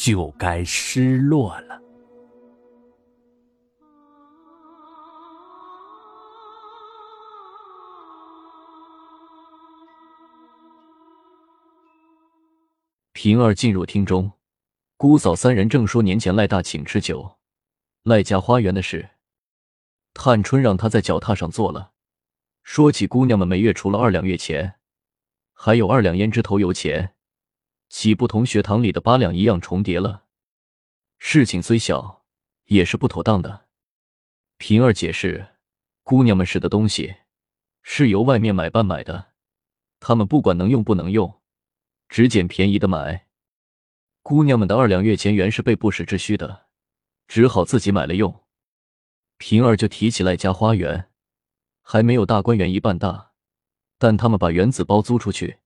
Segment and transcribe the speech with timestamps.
[0.00, 1.78] 就该失落了。
[13.12, 14.32] 平儿进入厅中，
[14.96, 17.36] 姑嫂三人正说年前赖大请吃酒、
[18.04, 19.10] 赖家花园的事。
[20.14, 21.92] 探春让他在脚踏上坐了，
[22.62, 24.76] 说起姑娘们每月除了二两月钱，
[25.52, 27.14] 还有二两胭脂头油钱。
[27.90, 30.22] 岂不同学堂里的八两一样重叠了？
[31.18, 32.24] 事情虽小，
[32.66, 33.66] 也是不妥当的。
[34.58, 35.56] 平儿解释，
[36.04, 37.16] 姑娘们使的东西
[37.82, 39.32] 是由外面买办买的，
[39.98, 41.42] 他们不管能用不能用，
[42.08, 43.26] 只捡便宜的买。
[44.22, 46.68] 姑娘们的二两月钱原是备不时之需的，
[47.26, 48.44] 只好自己买了用。
[49.36, 51.10] 平儿就提起赖家花园，
[51.82, 53.32] 还没有大观园一半大，
[53.98, 55.58] 但他们把园子包租出去。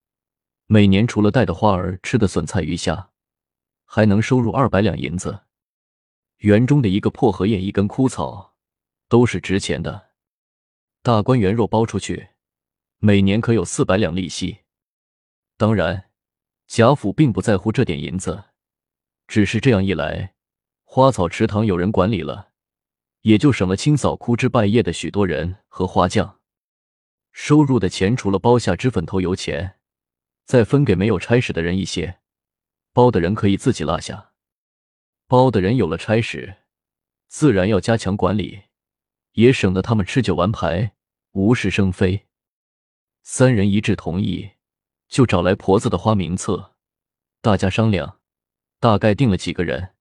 [0.66, 3.10] 每年除了带的花儿吃的笋菜鱼虾，
[3.84, 5.40] 还能收入二百两银子。
[6.38, 8.54] 园中的一个破荷叶、一根枯草，
[9.08, 10.10] 都是值钱的。
[11.02, 12.28] 大观园若包出去，
[12.98, 14.60] 每年可有四百两利息。
[15.58, 16.10] 当然，
[16.66, 18.44] 贾府并不在乎这点银子，
[19.26, 20.34] 只是这样一来，
[20.84, 22.52] 花草池塘有人管理了，
[23.20, 26.40] 也就省了清扫枯枝败叶的许多人和花匠。
[27.32, 29.76] 收入的钱，除了包下脂粉头油钱。
[30.44, 32.20] 再分给没有差事的人一些，
[32.92, 34.32] 包的人可以自己落下。
[35.26, 36.58] 包的人有了差事，
[37.28, 38.64] 自然要加强管理，
[39.32, 40.94] 也省得他们吃酒玩牌，
[41.32, 42.26] 无事生非。
[43.22, 44.52] 三人一致同意，
[45.08, 46.74] 就找来婆子的花名册，
[47.40, 48.20] 大家商量，
[48.78, 49.94] 大概定了几个人，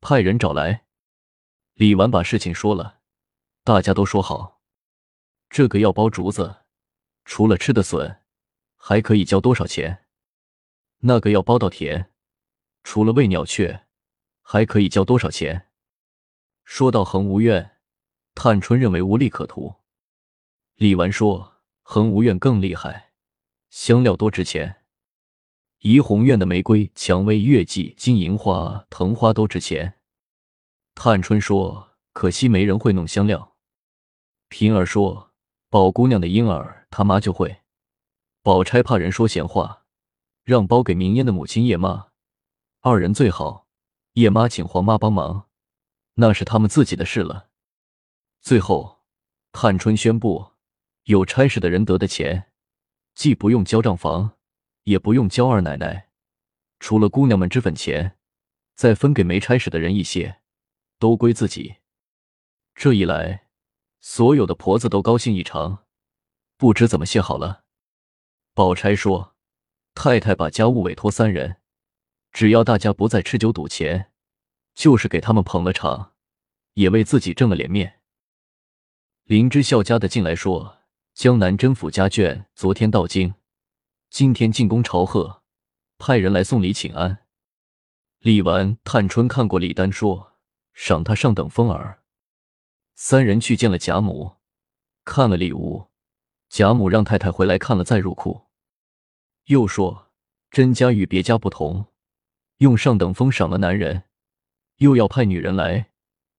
[0.00, 0.84] 派人找来。
[1.72, 3.00] 李纨把事情说了，
[3.64, 4.60] 大家都说好。
[5.48, 6.64] 这个要包竹子，
[7.24, 8.22] 除了吃的笋。
[8.88, 10.04] 还可以交多少钱？
[10.98, 12.12] 那个要包到田，
[12.84, 13.84] 除了喂鸟雀，
[14.42, 15.66] 还可以交多少钱？
[16.62, 17.78] 说到恒无怨，
[18.36, 19.74] 探春认为无利可图。
[20.76, 23.10] 李纨说恒无怨更厉害，
[23.70, 24.84] 香料多值钱。
[25.80, 29.94] 怡红院的玫瑰、蔷薇、月季、金银花、藤花都值钱。
[30.94, 33.56] 探春说可惜没人会弄香料。
[34.48, 35.32] 平儿说
[35.68, 37.62] 宝姑娘的婴儿，他妈就会。
[38.46, 39.82] 宝钗怕人说闲话，
[40.44, 42.10] 让包给明烟的母亲叶妈，
[42.80, 43.66] 二人最好。
[44.12, 45.48] 叶妈请黄妈帮忙，
[46.14, 47.48] 那是他们自己的事了。
[48.40, 49.00] 最后，
[49.50, 50.52] 探春宣布，
[51.06, 52.52] 有差事的人得的钱，
[53.16, 54.36] 既不用交账房，
[54.84, 56.10] 也不用交二奶奶，
[56.78, 58.16] 除了姑娘们脂粉钱，
[58.76, 60.40] 再分给没差事的人一些，
[61.00, 61.78] 都归自己。
[62.76, 63.48] 这一来，
[63.98, 65.84] 所有的婆子都高兴异常，
[66.56, 67.64] 不知怎么谢好了。
[68.56, 69.34] 宝钗说
[69.94, 71.58] ：“太太把家务委托三人，
[72.32, 74.10] 只要大家不再吃酒赌钱，
[74.74, 76.14] 就是给他们捧了场，
[76.72, 78.00] 也为自己挣了脸面。”
[79.24, 80.78] 林之孝家的进来说
[81.12, 83.34] ：“江南甄府家眷昨天到京，
[84.08, 85.42] 今天进宫朝贺，
[85.98, 87.26] 派人来送礼请安。”
[88.20, 90.32] 李纨、探春看过李丹，说
[90.72, 92.02] ：“赏他上等风儿。”
[92.96, 94.36] 三人去见了贾母，
[95.04, 95.88] 看了礼物，
[96.48, 98.45] 贾母让太太回来看了再入库。
[99.46, 100.10] 又说
[100.50, 101.86] ：“甄家与别家不同，
[102.58, 104.02] 用上等风赏了男人，
[104.78, 105.92] 又要派女人来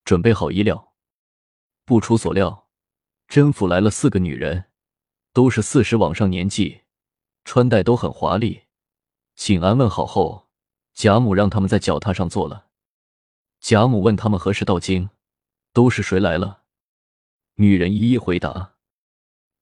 [0.04, 0.94] 准备好衣料。
[1.86, 2.68] 不出所料，
[3.30, 4.66] 甄府来了四个女人，
[5.32, 6.82] 都是四十往上年纪，
[7.46, 8.64] 穿戴都很华丽。
[9.36, 10.50] 请安问好后，
[10.94, 12.68] 贾母让他们在脚踏上坐了。
[13.62, 15.10] 贾母问他们何时到京，
[15.72, 16.64] 都是谁来了？
[17.56, 18.74] 女人一一回答。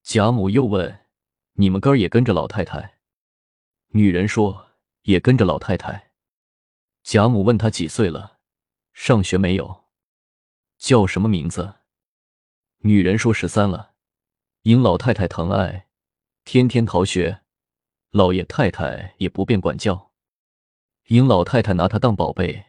[0.01, 1.05] 贾母又问：
[1.53, 2.93] 你们哥儿也跟着老太太？”
[3.89, 4.71] 女人说
[5.03, 6.11] ：“也跟着老太太。”
[7.03, 8.39] 贾母问她几岁了，
[8.91, 9.85] 上学没有？
[10.77, 11.75] 叫什么名字？
[12.79, 13.93] 女人说：“十三了。”
[14.63, 15.87] 因老太太疼爱，
[16.43, 17.43] 天天逃学，
[18.09, 20.11] 老爷太太也不便管教。
[21.05, 22.65] 因老太太拿她当宝贝，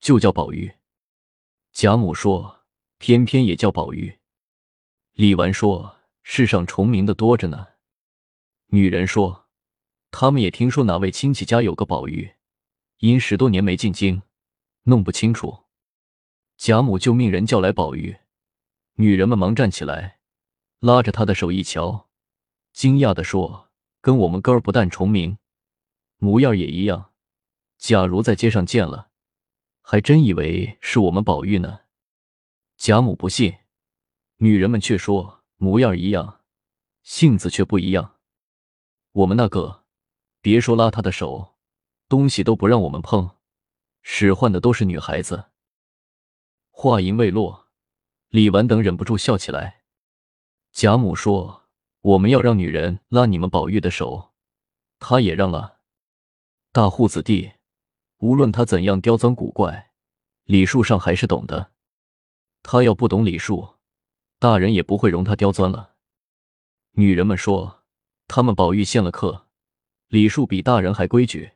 [0.00, 0.74] 就叫宝玉。
[1.70, 2.64] 贾母说
[2.98, 4.18] ：“偏偏也叫宝玉。”
[5.12, 7.68] 李纨说：“世上重名的多着呢。”
[8.68, 9.43] 女人说。
[10.16, 12.34] 他们也听说哪位亲戚家有个宝玉，
[12.98, 14.22] 因十多年没进京，
[14.84, 15.64] 弄不清楚。
[16.56, 18.18] 贾母就命人叫来宝玉，
[18.94, 20.20] 女人们忙站起来，
[20.78, 22.08] 拉着他的手一瞧，
[22.72, 25.36] 惊讶的说：“跟我们哥儿不但重名，
[26.18, 27.10] 模样也一样。
[27.76, 29.08] 假如在街上见了，
[29.80, 31.80] 还真以为是我们宝玉呢。”
[32.78, 33.52] 贾母不信，
[34.36, 36.40] 女人们却说模样一样，
[37.02, 38.14] 性子却不一样。
[39.10, 39.83] 我们那个，
[40.44, 41.54] 别说拉他的手，
[42.06, 43.30] 东西都不让我们碰，
[44.02, 45.46] 使唤的都是女孩子。
[46.70, 47.68] 话音未落，
[48.28, 49.84] 李纨等忍不住笑起来。
[50.70, 51.62] 贾母说
[52.12, 54.34] ：“我们要让女人拉你们宝玉的手，
[54.98, 55.78] 他也让了。
[56.72, 57.52] 大户子弟，
[58.18, 59.92] 无论他怎样刁钻古怪，
[60.44, 61.72] 礼数上还是懂的。
[62.62, 63.76] 他要不懂礼数，
[64.38, 65.94] 大人也不会容他刁钻了。”
[66.96, 67.84] 女人们说
[68.28, 69.43] ：“他们宝玉献了客，
[70.14, 71.54] 礼数比大人还规矩，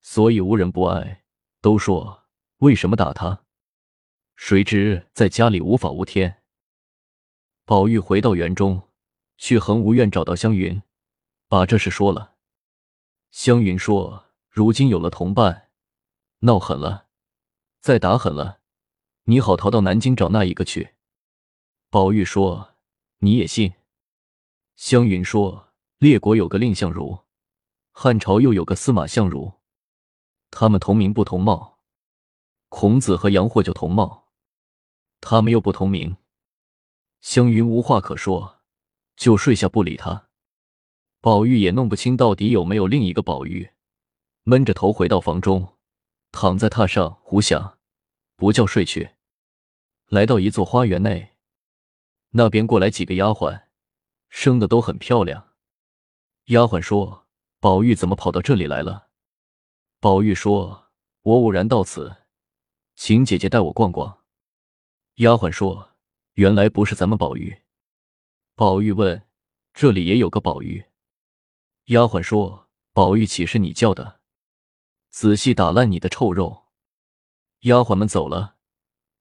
[0.00, 1.22] 所以无人不爱。
[1.60, 2.24] 都说
[2.56, 3.44] 为什么打他？”
[4.34, 6.42] 谁知在家里无法无天。
[7.64, 8.88] 宝玉回到园中，
[9.36, 10.82] 去恒芜院找到湘云，
[11.46, 12.34] 把这事说了。
[13.30, 15.70] 湘云说：“如今有了同伴，
[16.40, 17.06] 闹狠了，
[17.78, 18.58] 再打狠了，
[19.26, 20.94] 你好逃到南京找那一个去。”
[21.88, 22.74] 宝玉说
[23.22, 23.74] ：“你也信？”
[24.74, 27.20] 湘云说：“列国有个蔺相如，
[27.92, 29.60] 汉朝又有个司马相如，
[30.50, 31.78] 他们同名不同貌。
[32.68, 34.20] 孔子和杨霍就同貌。”
[35.24, 36.16] 他们又不同名，
[37.20, 38.60] 湘云无话可说，
[39.14, 40.30] 就睡下不理他。
[41.20, 43.70] 宝玉也弄不清到底有没有另一个宝玉，
[44.42, 45.76] 闷着头回到房中，
[46.32, 47.78] 躺在榻上胡想，
[48.34, 49.10] 不觉睡去。
[50.08, 51.36] 来到一座花园内，
[52.30, 53.66] 那边过来几个丫鬟，
[54.28, 55.50] 生的都很漂亮。
[56.46, 57.21] 丫鬟说
[57.62, 59.06] ：“宝玉怎么跑到这里来了？”
[60.00, 60.90] 宝玉说
[61.22, 62.16] ：“我偶然到此，
[62.96, 64.24] 请姐姐带我逛逛。”
[65.22, 65.92] 丫鬟说
[66.34, 67.62] ：“原来不是咱们宝玉。”
[68.56, 69.28] 宝玉问
[69.72, 70.84] ：“这里也有个宝玉？”
[71.86, 74.18] 丫鬟说：“宝玉岂是你叫的？
[75.10, 76.64] 仔细打烂你的臭肉！”
[77.62, 78.56] 丫鬟们走了，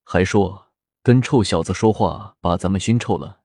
[0.04, 0.72] 还说
[1.04, 3.44] ：“跟臭小子说话，把咱们熏臭了。”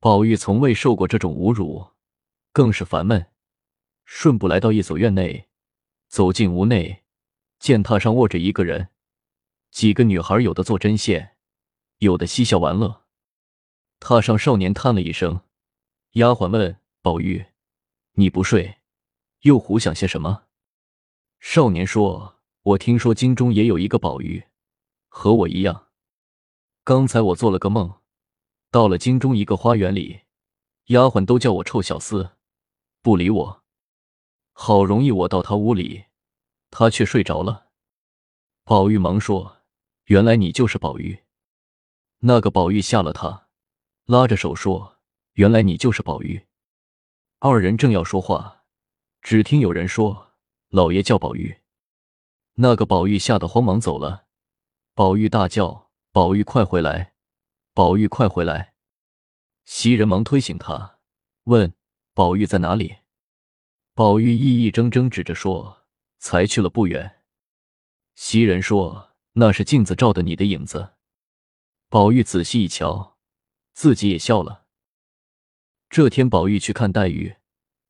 [0.00, 1.90] 宝玉从未受过这种侮辱，
[2.52, 3.30] 更是烦闷，
[4.06, 5.48] 顺步来到一所院内，
[6.06, 7.02] 走进屋内，
[7.58, 8.88] 见榻上卧着一个人。
[9.72, 11.36] 几个女孩有的做针线，
[11.98, 13.04] 有的嬉笑玩乐。
[13.98, 15.40] 榻上少年叹了一声，
[16.12, 17.46] 丫鬟问宝玉
[18.14, 18.78] ：“你不睡，
[19.40, 20.44] 又胡想些什么？”
[21.40, 24.44] 少年说：“我听说京中也有一个宝玉，
[25.08, 25.88] 和我一样。
[26.84, 28.00] 刚才我做了个梦，
[28.70, 30.20] 到了京中一个花园里，
[30.86, 32.30] 丫鬟都叫我臭小厮，
[33.02, 33.65] 不理我。
[34.58, 36.06] 好容易我到他屋里，
[36.70, 37.68] 他却睡着了。”
[38.64, 39.52] 宝玉忙说。
[40.06, 41.24] 原来你就是宝玉。
[42.20, 43.48] 那个宝玉吓了他，
[44.04, 44.98] 拉着手说
[45.34, 46.46] ：“原来你就是宝玉。”
[47.40, 48.62] 二人正要说话，
[49.20, 50.34] 只听有人说
[50.70, 51.58] ：“老爷叫宝玉。”
[52.54, 54.26] 那个宝玉吓得慌忙走了。
[54.94, 57.14] 宝玉大叫：“宝玉快回来！
[57.74, 58.74] 宝玉快回来！”
[59.66, 61.00] 袭人忙推醒他，
[61.46, 61.74] 问
[62.14, 62.98] ：“宝玉在哪里？”
[63.96, 65.86] 宝玉意意怔怔指着说
[66.20, 67.22] ：“才去了不远。”
[68.14, 69.16] 袭人说。
[69.38, 70.94] 那是镜子照的你的影子。
[71.90, 73.18] 宝玉仔细一瞧，
[73.74, 74.64] 自己也笑了。
[75.90, 77.36] 这天，宝玉去看黛玉，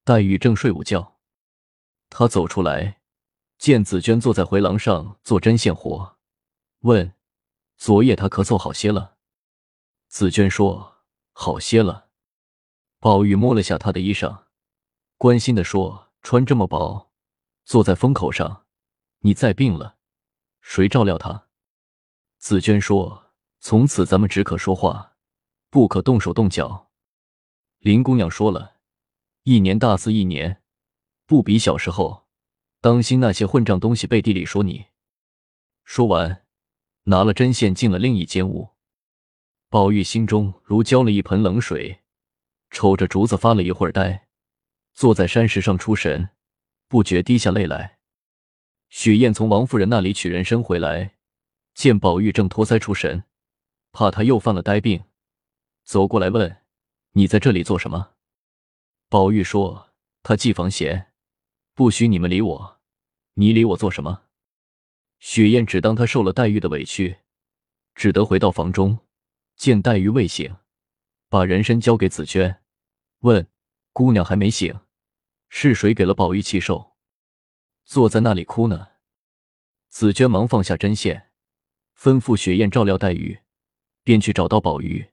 [0.02, 1.20] 黛玉正睡午觉。
[2.10, 3.00] 他走出来，
[3.58, 6.18] 见紫娟坐在回廊上做针线活，
[6.80, 7.14] 问
[7.78, 9.18] ：“昨夜他咳嗽好些了？”
[10.10, 12.10] 紫娟说：“好些了。”
[12.98, 14.45] 宝玉摸了下她的衣裳，
[15.18, 17.10] 关心的说：“穿这么薄，
[17.64, 18.66] 坐在风口上，
[19.20, 19.96] 你再病了。”
[20.60, 21.46] 谁照料他？
[22.36, 25.16] 紫娟说：“从此咱们只可说话，
[25.70, 26.90] 不可动手动脚。”
[27.80, 28.76] 林姑娘说了
[29.44, 30.62] ：“一年大似一年，
[31.24, 32.26] 不比小时候。
[32.82, 34.86] 当心那些混账东西背地里说你。”
[35.82, 36.44] 说完，
[37.04, 38.70] 拿了针线进了另一间屋。
[39.70, 42.02] 宝玉心中如浇了一盆冷水，
[42.70, 44.25] 瞅着竹子发了一会儿呆，
[44.96, 46.30] 坐在山石上出神，
[46.88, 47.98] 不觉滴下泪来。
[48.88, 51.16] 雪雁从王夫人那里取人参回来，
[51.74, 53.24] 见宝玉正托腮出神，
[53.92, 55.04] 怕他又犯了呆病，
[55.84, 56.62] 走过来问
[57.12, 58.12] ：“你在这里做什么？”
[59.10, 59.90] 宝玉说
[60.24, 61.12] ：“他寄房闲，
[61.74, 62.80] 不许你们理我，
[63.34, 64.22] 你理我做什么？”
[65.20, 67.18] 雪雁只当他受了黛玉的委屈，
[67.94, 69.00] 只得回到房中，
[69.56, 70.56] 见黛玉未醒，
[71.28, 72.62] 把人参交给紫娟，
[73.18, 73.46] 问
[73.92, 74.78] ：“姑娘还没醒，
[75.58, 76.96] 是谁给了宝玉气受？”
[77.86, 78.88] 坐在那里哭呢。
[79.88, 81.30] 紫娟忙放下针线，
[81.98, 83.40] 吩咐雪雁照料黛玉，
[84.02, 85.12] 便去找到宝玉，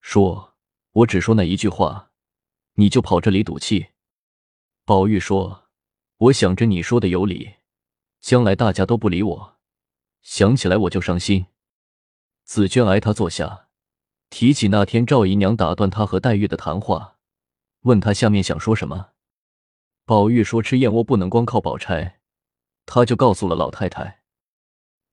[0.00, 0.54] 说
[0.92, 2.10] ：“我只说那一句话，
[2.76, 3.88] 你就跑这里赌气。”
[4.86, 5.68] 宝玉说
[6.16, 7.56] ：“我想着你说的有理，
[8.18, 9.58] 将来大家都不理我，
[10.22, 11.48] 想起来我就伤心。”
[12.44, 13.68] 紫娟挨他坐下，
[14.30, 17.18] 提起那天赵姨娘打断他和黛玉的谈话，
[17.82, 19.11] 问他下面想说什么。
[20.12, 22.20] 宝玉说：“吃燕窝不能光靠宝钗。”
[22.84, 24.24] 他就告诉了老太太。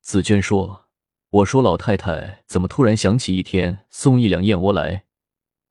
[0.01, 0.89] 紫娟说
[1.31, 5.05] ：“我说老太太怎么突然想起一天送一两燕窝来？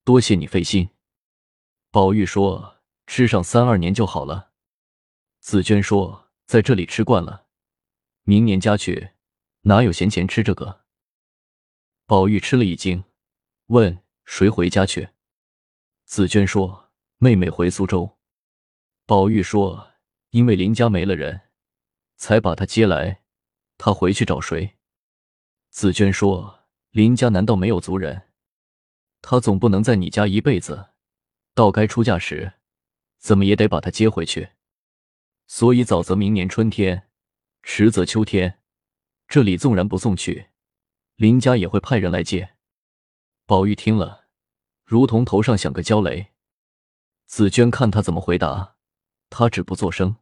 [0.02, 0.88] 多谢你费心。”
[1.92, 4.52] 宝玉说：“吃上三二年就好了。”
[5.40, 7.48] 紫娟说：“在这里吃惯了，
[8.22, 9.10] 明年家去
[9.64, 10.84] 哪有闲钱吃这个？”
[12.08, 13.04] 宝玉吃了一惊，
[13.66, 15.10] 问：“谁回家去？”
[16.08, 16.88] 紫娟说
[17.20, 18.10] ：“妹妹回苏州。”
[19.08, 19.92] 宝玉说
[20.32, 21.40] ：“因为林家没了人，
[22.16, 23.22] 才把他接来。
[23.78, 24.76] 他回去找谁？”
[25.72, 28.28] 紫娟说：“林家难道没有族人？
[29.22, 30.90] 他总不能在你家一辈子，
[31.54, 32.52] 到该出嫁时，
[33.16, 34.50] 怎么也得把他接回去。
[35.46, 37.08] 所以早则明年春天，
[37.62, 38.60] 迟则秋天，
[39.26, 40.48] 这里纵然不送去，
[41.16, 42.56] 林家也会派人来接。”
[43.48, 44.26] 宝玉听了，
[44.84, 46.34] 如同头上响个焦雷。
[47.24, 48.74] 紫娟看他怎么回答。
[49.30, 50.16] 他只不作声。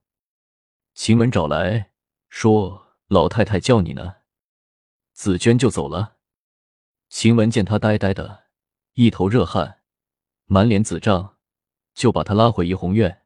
[0.95, 1.93] 晴雯找来
[2.29, 4.17] 说：“老太太叫你呢。”
[5.13, 6.17] 紫娟就走了。
[7.09, 8.47] 晴雯见他呆呆的，
[8.95, 9.83] 一头热汗，
[10.47, 11.37] 满脸紫胀，
[11.95, 13.23] 就把他拉回怡红院。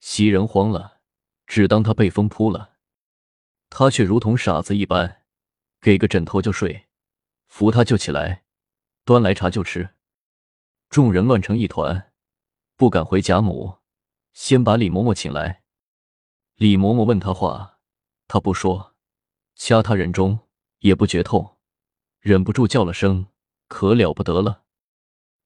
[0.00, 1.00] 袭人慌了，
[1.46, 2.76] 只当他被风扑了。
[3.68, 5.24] 他却如同傻子一般，
[5.80, 6.86] 给个枕头就睡，
[7.46, 8.44] 扶他就起来，
[9.04, 9.94] 端来茶就吃。
[10.88, 12.12] 众人乱成一团，
[12.76, 13.78] 不敢回贾母。
[14.36, 15.62] 先把李嬷嬷请来。
[16.56, 17.78] 李嬷嬷问他话，
[18.28, 18.94] 他不说，
[19.54, 20.40] 掐他人中
[20.80, 21.56] 也不觉痛，
[22.20, 23.28] 忍不住叫了声，
[23.66, 24.64] 可了不得了，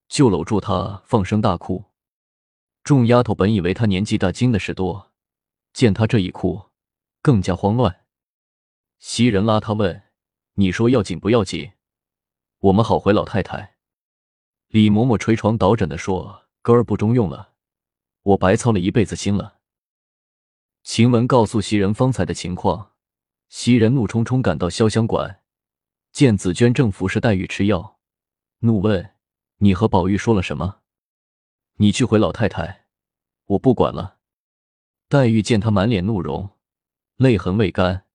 [0.08, 1.84] 就搂住他放声大哭。
[2.82, 5.12] 众丫头本以为他年纪大，经的事多，
[5.72, 6.70] 见他这一哭，
[7.22, 8.04] 更加慌乱。
[8.98, 10.02] 袭人拉他问
[10.54, 11.74] ：“你说要紧不要紧？
[12.58, 13.76] 我们好回老太太。”
[14.66, 17.49] 李嬷嬷捶床倒枕的说：“哥儿不中用了。”
[18.22, 19.58] 我白操了一辈子心了。
[20.82, 22.92] 晴雯告诉袭人方才的情况，
[23.48, 25.42] 袭人怒冲冲赶到潇湘馆，
[26.12, 27.98] 见紫娟正服侍黛玉吃药，
[28.60, 29.14] 怒问
[29.58, 30.80] ：“你和宝玉说了什么？
[31.76, 32.86] 你去回老太太，
[33.46, 34.18] 我不管了。”
[35.08, 36.50] 黛玉见她满脸怒容，
[37.16, 38.06] 泪痕未干，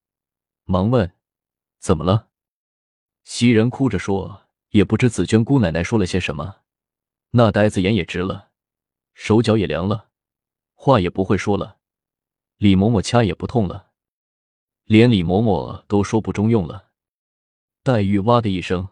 [0.64, 1.14] 忙问
[1.80, 2.30] ：“怎么了？”
[3.26, 6.62] 袭人哭着说：“也不知紫娟姑奶奶说了些什么，
[7.32, 8.52] 那呆子眼也直了。”
[9.16, 10.10] 手脚也凉了，
[10.74, 11.78] 话也不会说了，
[12.58, 13.92] 李嬷嬷掐也不痛了，
[14.84, 16.92] 连李嬷嬷都说不中用了。
[17.82, 18.90] 黛玉哇的一声，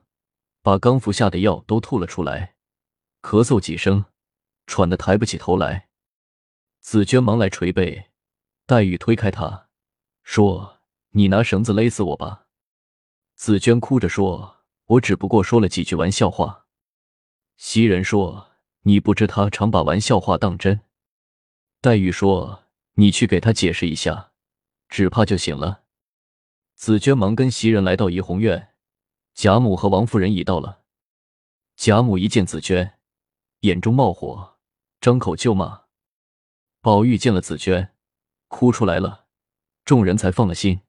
[0.62, 2.56] 把刚服下的药都吐了出来，
[3.22, 4.06] 咳嗽几声，
[4.66, 5.90] 喘得抬不起头来。
[6.80, 8.12] 紫娟忙来捶背，
[8.66, 9.68] 黛玉推开她，
[10.24, 10.80] 说
[11.12, 12.48] ：“你拿绳子勒死我吧。”
[13.36, 16.66] 紫娟哭着说：“我只不过说了几句玩笑话。”
[17.58, 18.53] 袭人说。
[18.84, 20.82] 你不知他常把玩笑话当真。
[21.82, 22.64] 黛玉说
[22.96, 24.32] ：“你去给他解释一下，
[24.88, 25.84] 只怕就醒了。”
[26.76, 28.74] 紫娟忙跟袭人来到怡红院，
[29.34, 30.84] 贾母和王夫人已到了。
[31.76, 33.00] 贾母一见紫娟，
[33.62, 34.58] 眼中冒火，
[35.02, 35.84] 张口就骂。
[36.82, 37.94] 宝玉见了紫娟，
[38.50, 39.28] 哭出来了，
[39.86, 40.82] 众人才放了心。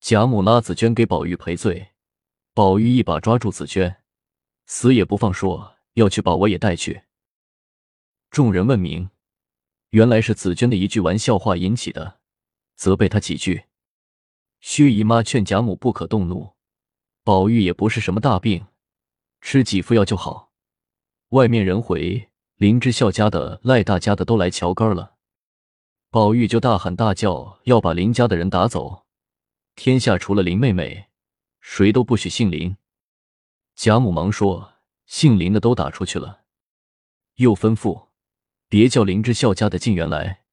[0.00, 1.92] 贾母拉紫娟给宝玉赔罪，
[2.54, 4.02] 宝玉一把抓住紫娟，
[4.66, 5.76] 死也不放，说。
[5.94, 7.02] 要去把我也带去。
[8.30, 9.10] 众人问明，
[9.90, 12.20] 原来是紫娟的一句玩笑话引起的，
[12.76, 13.64] 责备他几句。
[14.60, 16.54] 薛姨妈劝贾母不可动怒，
[17.24, 18.66] 宝玉也不是什么大病，
[19.40, 20.52] 吃几副药就好。
[21.30, 25.16] 外面人回林之孝家的、赖大家的都来瞧根了，
[26.10, 29.04] 宝玉就大喊大叫要把林家的人打走，
[29.74, 31.08] 天下除了林妹妹，
[31.60, 32.76] 谁都不许姓林。
[33.74, 34.71] 贾母忙说。
[35.06, 36.44] 姓林的都打出去了，
[37.36, 38.08] 又吩咐
[38.68, 40.44] 别叫林之孝家的进园来，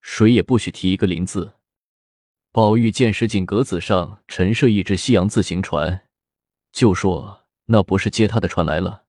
[0.00, 1.56] 谁也不许提一个林字。
[2.50, 6.08] 宝玉见石井格子上陈设一只西洋自行船，
[6.72, 9.04] 就说那不是接他的船来了。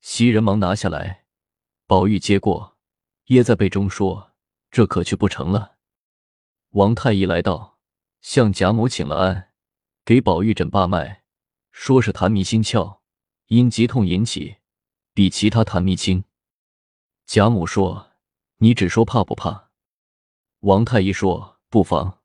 [0.00, 1.24] 袭人忙拿下来，
[1.86, 2.76] 宝玉接过，
[3.26, 4.32] 掖在背中说
[4.70, 5.76] ：“这可去不成了。”
[6.72, 7.78] 王太医来到，
[8.20, 9.50] 向贾母请了安，
[10.04, 11.22] 给宝玉诊把脉，
[11.70, 13.01] 说是痰迷心窍。
[13.52, 14.56] 因疾痛引起，
[15.12, 16.24] 比其他痰迷轻。
[17.26, 18.12] 贾母说
[18.56, 19.68] ：“你只说怕不怕？”
[20.60, 22.20] 王太医说：“不妨。”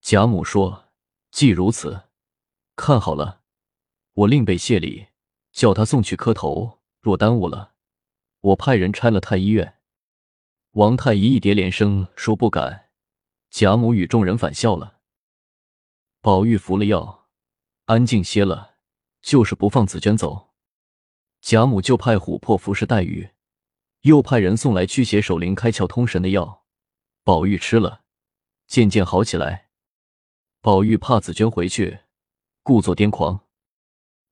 [0.00, 0.92] 贾母说
[1.32, 2.04] ：“既如此，
[2.76, 3.40] 看好了，
[4.12, 5.08] 我另备谢礼，
[5.50, 6.78] 叫他送去磕头。
[7.00, 7.74] 若耽误了，
[8.38, 9.80] 我派人拆了太医院。”
[10.78, 12.90] 王太医一叠连声说不敢。
[13.50, 15.00] 贾母与众人反笑了。
[16.20, 17.26] 宝玉服了药，
[17.86, 18.76] 安静些了，
[19.28, 20.54] 就是不放紫娟走。
[21.42, 23.28] 贾母就派琥珀服侍黛玉，
[24.00, 26.64] 又派人送来驱邪守灵、开窍通神的药。
[27.24, 28.04] 宝玉吃了，
[28.66, 29.68] 渐渐好起来。
[30.62, 31.98] 宝玉怕紫娟回去，
[32.62, 33.40] 故作癫狂。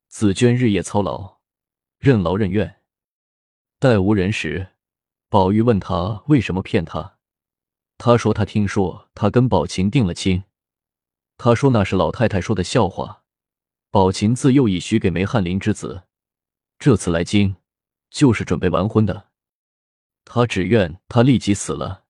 [0.09, 1.41] 紫娟日夜操劳，
[1.99, 2.81] 任劳任怨。
[3.79, 4.69] 待无人时，
[5.29, 7.19] 宝玉问他为什么骗他，
[7.99, 10.45] 他说他听说他跟宝琴定了亲。
[11.37, 13.26] 他说那是老太太说的笑话。
[13.91, 16.05] 宝琴自幼已许给梅翰林之子。
[16.79, 17.57] 这次来京，
[18.11, 19.31] 就是准备完婚的。
[20.25, 22.05] 他只愿他立即死了，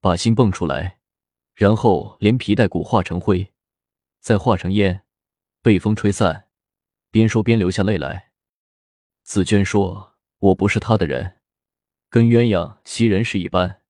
[0.00, 0.98] 把心蹦出来，
[1.54, 3.52] 然后连皮带骨化成灰，
[4.20, 5.02] 再化成烟，
[5.62, 6.48] 被风吹散。
[7.10, 8.32] 边说边流下泪来。
[9.24, 11.38] 紫娟说：“我不是他的人，
[12.10, 13.80] 跟鸳鸯袭人是一般。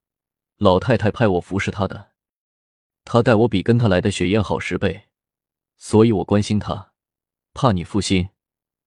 [0.56, 2.12] 老太太派我服侍他的，
[3.04, 5.08] 他待我比跟他来的雪雁好十倍，
[5.76, 6.92] 所以我关心他，
[7.56, 8.28] 怕你负心，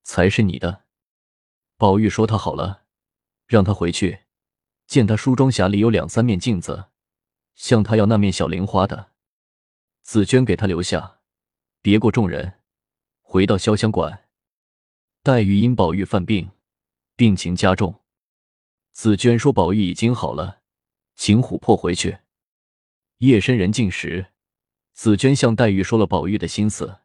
[0.03, 0.83] 才是你的。”
[1.75, 2.83] 宝玉说：“他好了，
[3.47, 4.19] 让他回去。
[4.85, 6.85] 见他梳妆匣里有两三面镜子，
[7.55, 9.11] 向他要那面小菱花的。
[10.03, 11.21] 紫娟给他留下，
[11.81, 12.59] 别过众人，
[13.21, 14.27] 回到潇湘馆。
[15.23, 16.51] 黛玉因宝玉犯病，
[17.15, 18.01] 病情加重。
[18.91, 20.61] 紫娟说宝玉已经好了，
[21.15, 22.19] 请琥珀回去。
[23.19, 24.27] 夜深人静时，
[24.93, 26.99] 紫娟向黛玉说了宝玉的心思，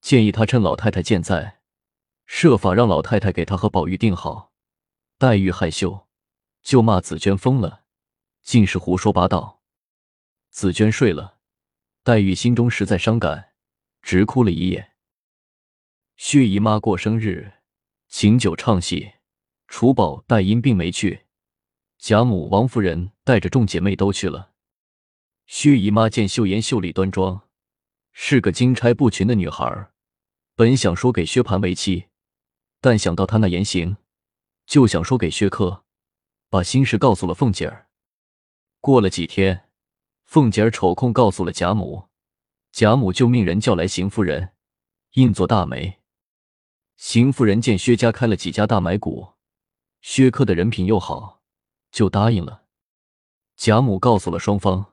[0.00, 1.58] 建议他趁老太太健在。”
[2.30, 4.52] 设法让老太太给他和宝玉定好。
[5.16, 6.06] 黛玉害羞，
[6.62, 7.84] 就骂紫娟疯了，
[8.42, 9.62] 尽是胡说八道。
[10.50, 11.38] 紫娟睡了，
[12.02, 13.52] 黛玉心中实在伤感，
[14.02, 14.92] 直哭了一夜。
[16.16, 17.54] 薛姨妈过生日，
[18.08, 19.12] 请酒唱戏，
[19.66, 21.26] 楚宝黛因并没去，
[21.98, 24.52] 贾母、王夫人带着众姐妹都去了。
[25.46, 27.47] 薛姨妈见秀妍秀丽端庄，
[28.20, 29.90] 是个金钗不群的女孩，
[30.56, 32.08] 本想说给薛蟠为妻。
[32.80, 33.96] 但想到他那言行，
[34.66, 35.84] 就想说给薛科，
[36.50, 37.88] 把心事告诉了凤姐儿。
[38.80, 39.68] 过了几天，
[40.24, 42.08] 凤姐儿抽空告诉了贾母，
[42.72, 44.52] 贾母就命人叫来邢夫人，
[45.12, 46.00] 应做大媒。
[46.96, 49.34] 邢夫人见薛家开了几家大买股，
[50.00, 51.40] 薛科的人品又好，
[51.92, 52.64] 就答应了。
[53.56, 54.92] 贾母告诉了双方，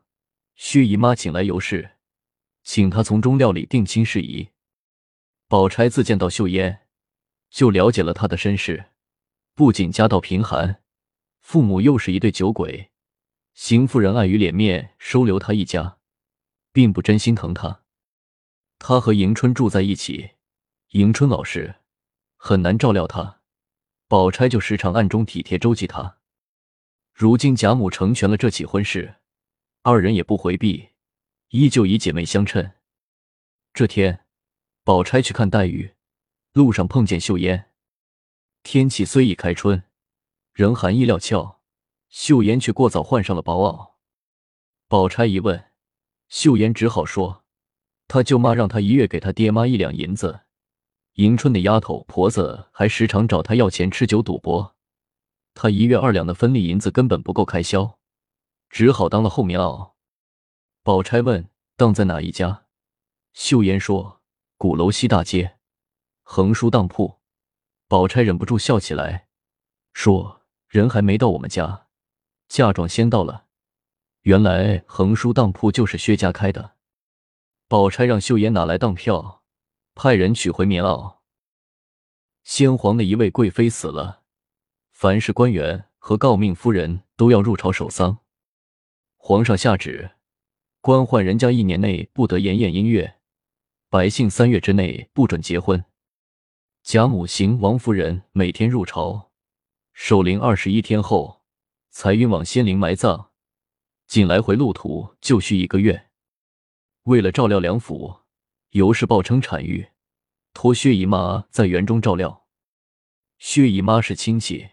[0.55, 1.94] 薛姨妈请来尤氏，
[2.65, 4.49] 请她从中料理定亲事宜。
[5.47, 6.82] 宝钗自见到秀烟。
[7.51, 8.88] 就了解了他的身世，
[9.54, 10.82] 不仅家道贫寒，
[11.39, 12.91] 父母又是一对酒鬼。
[13.54, 15.99] 邢夫人碍于脸面收留他一家，
[16.73, 17.84] 并不真心疼他。
[18.78, 20.32] 他和迎春住在一起，
[20.89, 21.75] 迎春老实，
[22.36, 23.39] 很难照料他。
[24.10, 26.17] 宝钗就时常暗中体贴周济他。
[27.13, 29.15] 如今贾母成全了这起婚事，
[29.84, 30.89] 二人也不回避，
[31.49, 32.71] 依旧以姐妹相称。
[33.73, 34.25] 这天，
[34.84, 35.95] 宝钗去看黛玉。
[36.53, 37.71] 路上碰见秀烟，
[38.63, 39.84] 天气虽已开春，
[40.53, 41.60] 仍寒意料峭，
[42.08, 43.95] 秀烟却过早换上了薄袄。
[44.88, 45.71] 宝钗一问，
[46.29, 47.43] 秀烟只好说
[48.08, 50.43] ：“他舅妈让他一月给他爹妈一两银子，
[51.15, 54.77] 迎春的丫头婆子还时常找他要钱吃酒赌博，
[55.53, 57.99] 他一月二两的分利银子根本不够开销，
[58.69, 59.94] 只好当了后棉袄。”
[60.85, 62.67] 宝钗问：“当在哪一家？”
[63.33, 64.21] 秀烟说
[64.55, 65.57] ：“鼓楼西大街。”
[66.21, 67.21] 横书当铺，
[67.87, 69.27] 宝钗忍不住笑起来，
[69.93, 71.87] 说：“人还没到我们家，
[72.47, 73.47] 嫁妆先到了。
[74.21, 76.75] 原来横书当铺就是薛家开的。”
[77.67, 79.41] 宝钗让秀妍拿来当票，
[79.95, 81.15] 派人取回棉袄。
[82.43, 84.21] 先皇的一位贵妃死了，
[84.91, 88.19] 凡是官员和诰命夫人都要入朝守丧。
[89.17, 90.11] 皇上下旨，
[90.85, 93.15] 官宦人家一年内不得筵宴音乐，
[93.89, 95.83] 百姓三月之内不准结婚。
[96.83, 99.31] 贾母行王夫人每天入朝
[99.93, 101.41] 守灵二十一天后，
[101.89, 103.31] 才运往仙灵埋葬，
[104.05, 106.09] 仅来回路途就需一个月。
[107.05, 108.17] 为了照料梁府，
[108.69, 109.87] 尤氏报称产育，
[110.53, 112.45] 托薛姨妈在园中照料。
[113.39, 114.69] 薛姨妈是亲戚，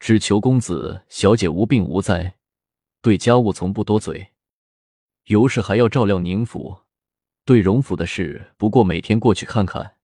[0.00, 2.34] 只求公子小姐无病无灾，
[3.00, 4.32] 对家务从不多嘴。
[5.26, 6.82] 尤氏还要照料宁府，
[7.44, 9.96] 对荣府的事不过每天过去看看。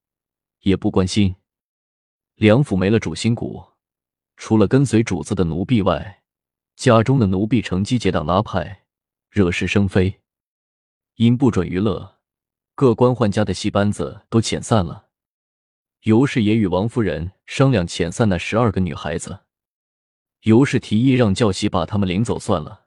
[0.62, 1.36] 也不关心，
[2.34, 3.64] 梁府没了主心骨，
[4.36, 6.22] 除了跟随主子的奴婢外，
[6.74, 8.84] 家中的奴婢乘机结党拉派，
[9.30, 10.20] 惹是生非。
[11.14, 12.18] 因不准娱乐，
[12.74, 15.08] 各官宦家的戏班子都遣散了。
[16.02, 19.40] 尤氏也与王夫人商量遣散那十二个女孩子。
[20.42, 22.81] 尤氏提议让教习把他们领走算了。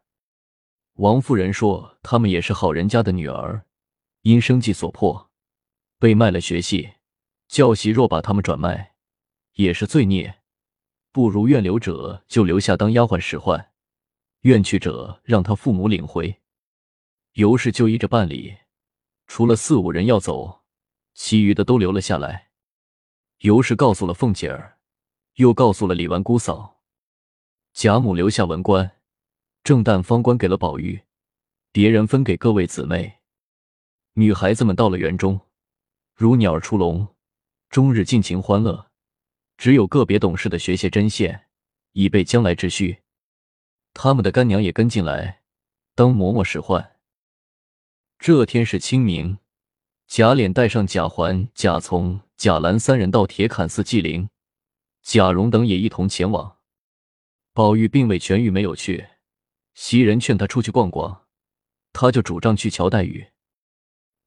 [0.95, 3.65] 王夫人说他们也是好人家的女儿，
[4.21, 5.29] 因生计所迫，
[5.99, 6.93] 被卖了学戏。
[7.47, 8.95] 教习若把他们转卖，
[9.53, 10.41] 也是罪孽，
[11.11, 13.73] 不如愿留者就留下当丫鬟使唤，
[14.41, 16.41] 愿去者让他父母领回。
[17.33, 18.55] 尤氏就依着办理，
[19.27, 20.63] 除了四五人要走，
[21.13, 22.51] 其余的都留了下来。
[23.39, 24.79] 尤氏告诉了凤姐儿，
[25.35, 26.81] 又告诉了李纨姑嫂，
[27.73, 28.99] 贾母留下文官，
[29.65, 31.01] 正旦方官给了宝玉，
[31.71, 33.21] 别人分给各位姊妹。
[34.13, 35.41] 女孩子们到了园中，
[36.13, 37.15] 如鸟儿出笼。
[37.71, 38.91] 终日尽情欢乐，
[39.57, 41.47] 只有个别懂事的学些针线，
[41.93, 42.99] 以备将来之需。
[43.95, 45.41] 他们的干娘也跟进来，
[45.95, 46.97] 当嬷嬷使唤。
[48.19, 49.39] 这天是清明，
[50.05, 54.29] 贾琏带上贾环、贾从、贾兰三人到铁槛寺祭灵，
[55.01, 56.57] 贾蓉等也一同前往。
[57.51, 59.07] 宝玉并未痊愈，没有去。
[59.75, 61.27] 袭人劝他出去逛逛，
[61.91, 63.27] 他就主张去瞧黛玉。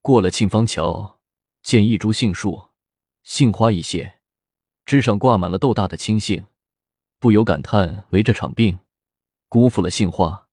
[0.01, 1.19] 过了沁芳桥，
[1.63, 2.69] 见一株杏树。
[3.23, 4.21] 杏花一谢，
[4.85, 6.45] 枝上挂满了豆大的青杏，
[7.19, 8.79] 不由感叹为这场病，
[9.47, 10.47] 辜负了杏花。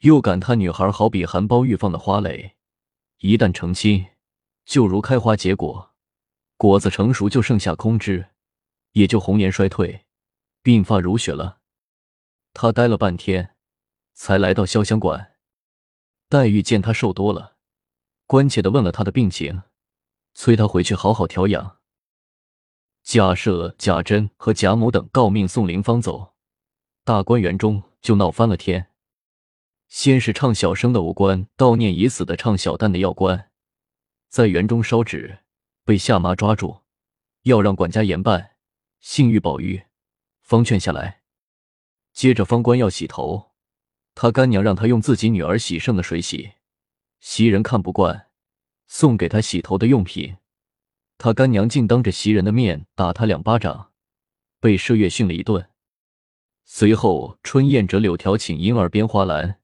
[0.00, 2.56] 又感叹女孩好比含苞欲放的花蕾，
[3.18, 4.06] 一旦成亲，
[4.64, 5.94] 就如开花结果，
[6.56, 8.30] 果子成熟就剩下空枝，
[8.92, 10.04] 也就红颜衰退，
[10.62, 11.60] 鬓发如雪了。
[12.52, 13.56] 他待了半天，
[14.22, 15.34] 才来到潇湘馆。
[16.28, 17.56] 黛玉见他瘦多了，
[18.26, 19.62] 关切的问了他的病情，
[20.34, 21.78] 催他回去好好调养。
[23.02, 26.34] 贾赦、贾珍和贾母等告命送灵方走，
[27.02, 28.90] 大观园中就闹翻了天。
[29.88, 33.50] 先是唱小生的武官悼念已死的唱小旦的药官，
[34.28, 35.38] 在园中烧纸，
[35.82, 36.82] 被夏妈抓住，
[37.44, 38.50] 要让管家严办。
[39.00, 39.84] 幸遇宝玉，
[40.42, 41.22] 方劝下来。
[42.12, 43.49] 接着方官要洗头，
[44.14, 46.52] 他干娘让他用自己女儿洗剩的水洗，
[47.20, 48.28] 袭人看不惯，
[48.86, 50.36] 送给他洗头的用品。
[51.16, 53.92] 他干娘竟当着袭人的面打他两巴掌，
[54.58, 55.70] 被麝月训了一顿。
[56.64, 59.60] 随后春燕折柳条请莺儿编花篮，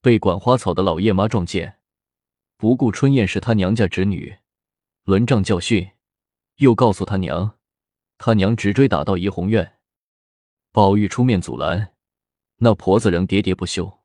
[0.00, 1.78] 被管花草的老叶妈撞见，
[2.56, 4.38] 不顾春燕是他娘家侄女，
[5.04, 5.90] 轮杖教训，
[6.56, 7.58] 又告诉他娘，
[8.18, 9.78] 他娘直追打到怡红院。
[10.70, 11.94] 宝玉出面阻拦，
[12.58, 14.00] 那婆子仍喋喋不休。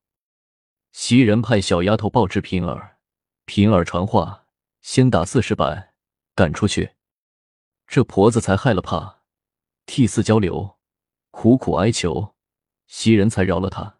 [0.91, 2.97] 袭人派小丫头报知平儿，
[3.45, 4.45] 平儿传话，
[4.81, 5.91] 先打四十板。
[6.35, 6.95] 赶出去，
[7.85, 9.21] 这婆子才害了怕，
[9.85, 10.79] 涕泗交流，
[11.29, 12.33] 苦苦哀求，
[12.87, 13.99] 袭人才饶了她。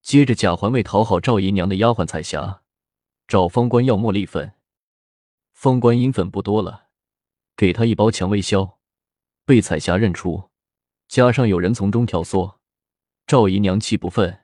[0.00, 2.62] 接着贾环为讨好赵姨娘的丫鬟彩霞，
[3.28, 4.54] 找方官要茉莉粉，
[5.52, 6.88] 方官因粉不多了，
[7.54, 8.78] 给他一包蔷薇消，
[9.44, 10.48] 被彩霞认出，
[11.08, 12.56] 加上有人从中挑唆，
[13.26, 14.40] 赵姨娘气不忿，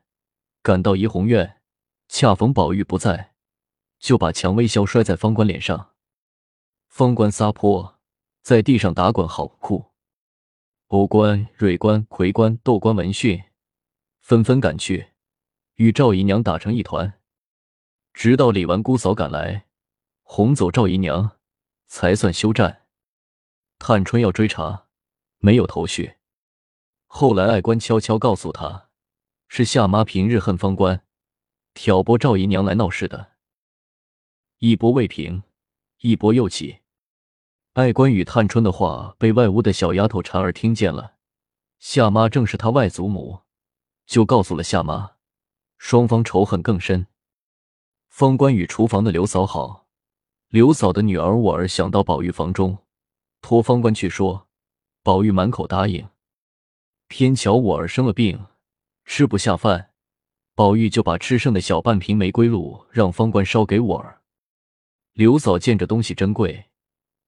[0.62, 1.60] 赶到怡红院，
[2.08, 3.34] 恰逢宝玉不在，
[3.98, 5.90] 就把蔷薇硝摔在方官脸上。
[6.88, 8.00] 方官撒泼，
[8.40, 9.92] 在地上打滚，好酷！
[10.86, 13.44] 欧官、蕊官、葵官、窦官闻讯，
[14.20, 15.10] 纷纷赶去，
[15.74, 17.20] 与赵姨娘打成一团。
[18.14, 19.66] 直到李纨姑嫂赶来，
[20.22, 21.36] 哄走赵姨娘，
[21.86, 22.86] 才算休战。
[23.78, 24.86] 探春要追查，
[25.38, 26.16] 没有头绪。
[27.12, 28.88] 后来爱官悄悄告诉他，
[29.48, 31.04] 是夏妈平日恨方官，
[31.74, 33.32] 挑拨赵姨娘来闹事的。
[34.58, 35.42] 一波未平。
[35.98, 36.78] 一波又起，
[37.72, 41.16] 爱官与探春的话被外屋的小丫头婵儿听见了。
[41.80, 43.40] 夏妈正是她外祖母，
[44.06, 45.16] 就告诉了夏妈，
[45.78, 47.08] 双方仇恨更深。
[48.08, 49.88] 方官与厨房的刘嫂好，
[50.48, 52.78] 刘嫂的女儿我儿想到宝玉房中，
[53.42, 54.46] 托方官去说，
[55.02, 56.08] 宝玉满口答应。
[57.10, 58.46] 偏巧我儿生了病，
[59.04, 59.90] 吃不下饭，
[60.54, 64.22] 宝玉就把吃剩的小半瓶玫瑰露让方官烧给我儿。
[65.14, 66.70] 刘嫂见这东西珍贵，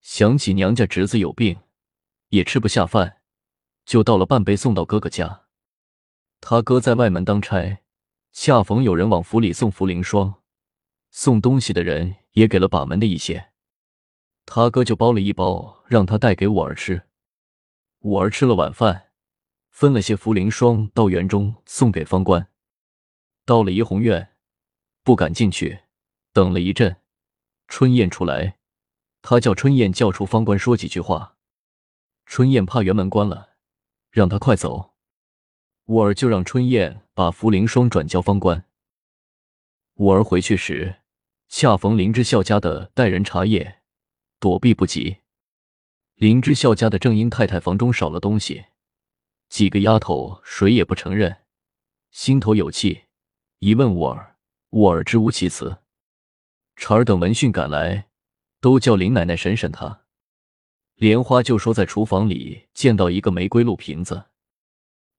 [0.01, 1.59] 想起娘家侄子有病，
[2.29, 3.23] 也吃不下饭，
[3.85, 5.47] 就倒了半杯送到哥哥家。
[6.40, 7.83] 他哥在外门当差，
[8.33, 10.42] 恰逢有人往府里送茯苓霜，
[11.11, 13.51] 送东西的人也给了把门的一些，
[14.47, 17.03] 他哥就包了一包，让他带给我儿吃。
[17.99, 19.09] 我儿吃了晚饭，
[19.73, 22.47] 分了些茯苓霜到园中送给方官。
[23.45, 24.37] 到了怡红院，
[25.03, 25.81] 不敢进去，
[26.33, 26.99] 等了一阵。
[27.67, 28.59] 春燕出来，
[29.23, 31.37] 他叫春燕叫出方官说几句话。
[32.27, 33.55] 春燕怕园门关了，
[34.11, 34.93] 让他快走。
[35.87, 38.65] 五儿就让春燕把茯苓霜转交方官。
[39.95, 41.01] 五儿回去时，
[41.49, 43.81] 恰逢林之孝家的待人茶叶，
[44.39, 45.19] 躲避不及。
[46.15, 48.67] 林之孝家的正英太太房中少了东西，
[49.53, 51.43] 几个丫头谁也不承认，
[52.11, 53.03] 心头有气，
[53.59, 54.38] 一问沃尔，
[54.71, 55.77] 沃尔支吾其词。
[56.75, 58.09] 茬儿等闻讯赶来，
[58.62, 60.05] 都叫林奶奶审审他。
[60.95, 64.31] 莲花就说在厨房里见到一个玫瑰露瓶子。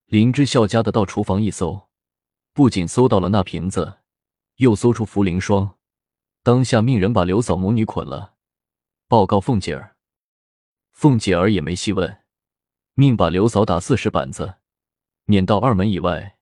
[0.08, 1.90] 林之孝家的到厨房一搜，
[2.54, 4.00] 不仅搜到了那瓶子，
[4.56, 5.78] 又搜出茯苓霜。
[6.42, 8.34] 当下命人把刘嫂母女捆了，
[9.08, 9.96] 报告凤姐儿。
[10.92, 12.23] 凤姐儿也没细问，
[12.96, 14.56] 命把刘嫂打四十板子，
[15.26, 16.38] 撵到二门以外，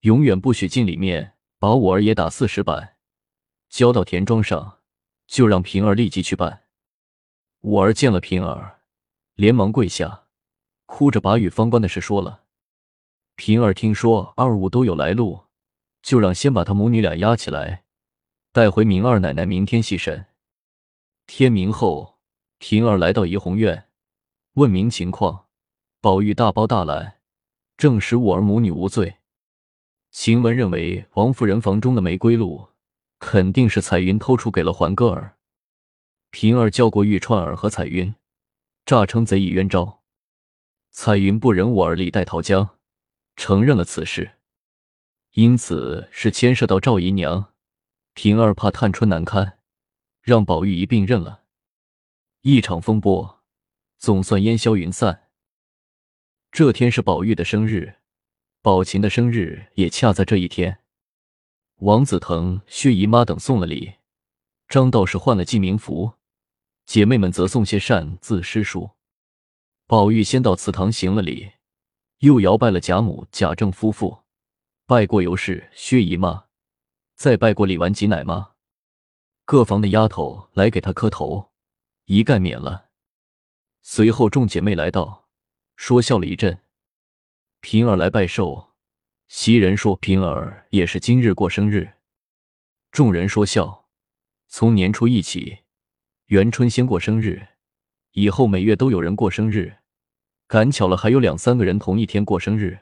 [0.00, 1.34] 永远不许进里面。
[1.60, 2.98] 把我儿也打四十板，
[3.68, 4.78] 交到田庄上，
[5.26, 6.66] 就让平儿立即去办。
[7.58, 8.82] 我儿见了平儿，
[9.34, 10.26] 连忙跪下，
[10.86, 12.44] 哭着把与方官的事说了。
[13.34, 15.46] 平儿听说二五都有来路，
[16.00, 17.82] 就让先把他母女俩押起来，
[18.52, 20.26] 带回明二奶奶明天细审。
[21.26, 22.20] 天明后，
[22.58, 23.88] 平儿来到怡红院，
[24.52, 25.47] 问明情况。
[26.00, 27.18] 宝玉大包大揽，
[27.76, 29.16] 证实我儿母女无罪。
[30.12, 32.68] 晴雯认为王夫人房中的玫瑰露
[33.18, 35.36] 肯定是彩云偷出给了环哥儿。
[36.30, 38.14] 平儿叫过玉钏儿和彩云，
[38.86, 40.04] 诈称贼已冤招。
[40.92, 42.76] 彩云不忍我儿李代桃僵。
[43.34, 44.32] 承认了此事，
[45.32, 47.52] 因此是牵涉到赵姨娘。
[48.14, 49.58] 平儿怕探春难堪，
[50.22, 51.42] 让宝玉一并认了。
[52.42, 53.40] 一场风波
[53.98, 55.27] 总算烟消云散。
[56.58, 57.94] 这天是宝玉的生日，
[58.62, 60.80] 宝琴的生日也恰在这一天。
[61.76, 63.94] 王子腾、薛姨妈等送了礼，
[64.68, 66.14] 张道士换了记名符，
[66.84, 68.90] 姐妹们则送些扇字诗书。
[69.86, 71.52] 宝玉先到祠堂行了礼。
[72.18, 74.24] 又摇拜了贾母、贾政夫妇，
[74.84, 76.46] 拜过尤氏、薛姨妈，
[77.14, 78.54] 再拜过李纨及奶妈。
[79.44, 81.52] 各房的丫头来给他磕头，
[82.06, 82.88] 一概免了。
[83.80, 85.27] 随后众姐妹来到，
[85.78, 86.58] 说笑了一阵。
[87.60, 88.72] 平儿来拜寿，
[89.28, 91.94] 袭人说平儿也是今日过生日。
[92.90, 93.88] 众人说笑。
[94.48, 95.60] 从年初一起，
[96.26, 97.46] 元春先过生日，
[98.10, 99.78] 以后每月都有人过生日。
[100.48, 102.80] 赶巧了，还有两三个人同一天过生日。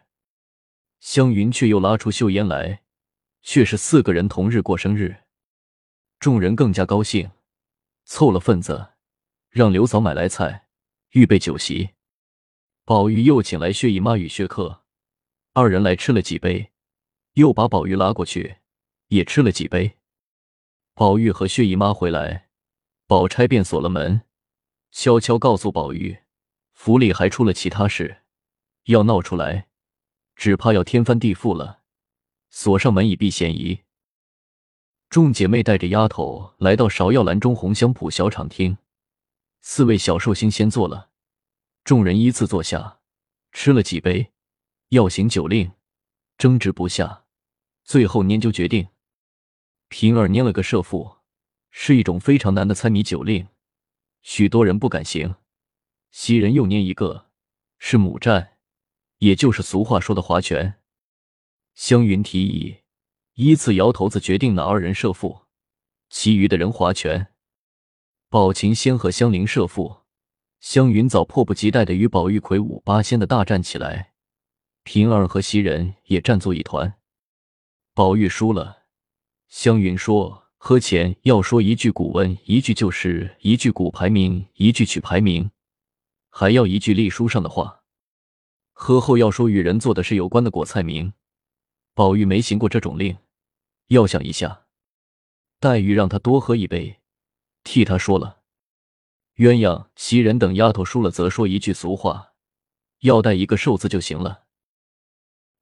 [0.98, 2.80] 湘云却又拉出秀烟来，
[3.42, 5.24] 却是四个人同日过生日。
[6.18, 7.30] 众人更加高兴，
[8.06, 8.94] 凑了份子，
[9.50, 10.68] 让刘嫂买来菜，
[11.10, 11.95] 预备酒席。
[12.86, 14.84] 宝玉又请来薛姨妈与薛克
[15.54, 16.70] 二人来吃了几杯，
[17.32, 18.58] 又把宝玉拉过去，
[19.08, 19.98] 也吃了几杯。
[20.94, 22.48] 宝玉和薛姨妈回来，
[23.08, 24.22] 宝钗便锁了门，
[24.92, 26.18] 悄悄告诉宝玉。
[26.74, 28.22] 府里还出了其他事，
[28.84, 29.66] 要闹出来，
[30.36, 31.80] 只怕要天翻地覆了。
[32.50, 33.80] 锁上门以避嫌疑。
[35.08, 38.78] 众姐妹带着丫头来到芍药栏中红香圃小场厅，
[39.60, 41.10] 四位小寿星先坐了，
[41.86, 42.98] 众人依次坐下，
[43.52, 44.32] 吃了几杯，
[44.88, 45.70] 要行酒令，
[46.36, 47.26] 争执不下，
[47.84, 48.88] 最后研究决定。
[49.86, 51.18] 平儿捏了个设副，
[51.70, 53.46] 是一种非常难的猜谜酒令，
[54.20, 55.36] 许多人不敢行。
[56.10, 57.30] 袭人又捏一个，
[57.78, 58.56] 是母战，
[59.18, 60.80] 也就是俗话说的划拳。
[61.76, 62.78] 湘云提议，
[63.34, 65.42] 依次摇头子决定哪二人设副，
[66.10, 67.32] 其余的人划拳。
[68.28, 69.98] 宝琴先和香菱设副，
[70.60, 74.12] 湘云早迫不及待的与宝玉魁梧八仙的大战起来，
[74.82, 76.94] 平儿和袭人也战作一团。
[77.94, 78.84] 宝玉输了，
[79.48, 85.50] 湘云说：“喝前要说一句古文，一句旧诗，一句古排名，一句曲排名。”
[86.28, 87.82] 还要一句隶书上的话，
[88.72, 91.12] 喝后要说与人做的事有关的果菜名。
[91.94, 93.16] 宝玉没行过这种令，
[93.86, 94.66] 要想一下。
[95.60, 97.00] 黛玉让他多喝一杯，
[97.64, 98.42] 替他说了。
[99.36, 102.32] 鸳鸯、袭人等丫头输了，则说一句俗话，
[103.00, 104.46] 要带一个寿字就行了。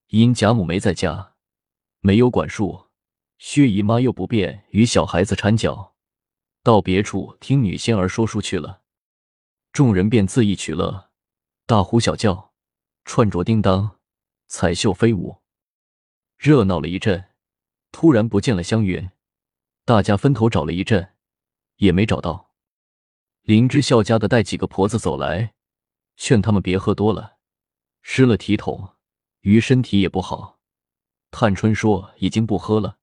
[0.09, 1.35] 因贾母没在家，
[1.99, 2.87] 没有管束，
[3.39, 5.97] 薛姨妈又不便与小孩子掺脚，
[6.63, 8.83] 到别处听女仙儿说书去了。
[9.73, 11.11] 众人便自意取乐，
[11.67, 12.53] 大呼小叫，
[13.05, 13.99] 串着叮当，
[14.47, 15.43] 彩绣飞舞，
[16.39, 17.31] 热闹了一阵。
[17.91, 19.11] 突然不见了湘云，
[19.85, 21.15] 大家分头找了一阵，
[21.79, 22.54] 也没找到。
[23.45, 25.53] 林之孝家的带几个婆子走来，
[26.17, 27.37] 劝他们别喝多了，
[28.01, 28.95] 失了体统，
[29.41, 30.59] 于身体也不好。
[31.31, 32.97] 探春说已经不喝了，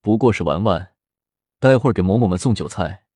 [0.00, 0.94] 不过是玩玩，
[1.58, 3.06] 待会儿给嬷嬷们送酒菜。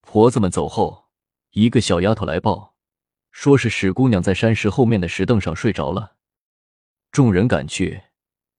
[0.00, 1.06] 婆子们走后。
[1.52, 2.76] 一个小丫头来报，
[3.30, 6.16] 说是史姑娘在山石后面的石凳上睡着了。
[7.10, 8.02] 众人赶去，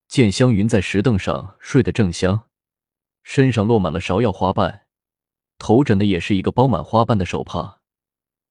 [0.08, 2.48] 见湘云在石凳上睡得正香，
[3.22, 4.86] 身上落满了芍药花瓣，
[5.60, 7.82] 头枕的也是一个包满花瓣的手帕，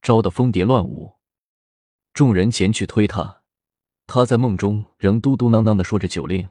[0.00, 1.18] 招得蜂蝶乱舞。
[2.14, 3.42] 众人前去推他，
[4.06, 6.48] 他在梦中仍嘟嘟囔囔的说着酒令。